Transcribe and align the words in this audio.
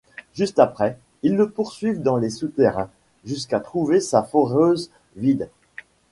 Juste 0.33 0.57
après, 0.57 0.97
ils 1.21 1.35
le 1.35 1.47
poursuivent 1.47 2.01
dans 2.01 2.17
les 2.17 2.31
souterrains, 2.31 2.89
jusqu’à 3.23 3.59
trouver 3.59 3.99
sa 3.99 4.23
foreuse 4.23 4.89
vide. 5.15 5.47